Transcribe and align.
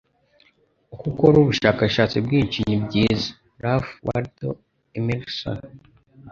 Uko 0.93 1.03
ukora 1.11 1.35
ubushakashatsi 1.39 2.17
bwinshi, 2.25 2.59
ni 2.67 2.77
byiza. 2.85 3.27
”-Ralph 3.63 3.91
Waldo 4.05 4.49
Emerson 4.99 5.59